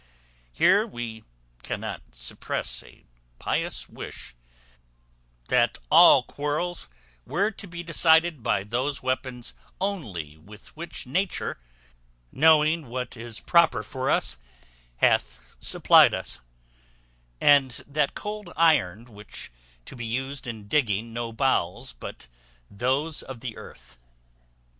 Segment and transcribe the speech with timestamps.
[0.51, 1.25] Here we
[1.61, 3.03] cannot suppress a
[3.37, 4.33] pious wish,
[5.47, 6.89] that all quarrels
[7.23, 11.59] were to be decided by those weapons only with which Nature,
[12.31, 14.39] knowing what is proper for us,
[14.97, 16.39] hath supplied us;
[17.39, 19.51] and that cold iron was
[19.85, 22.27] to be used in digging no bowels but
[22.71, 23.99] those of the earth.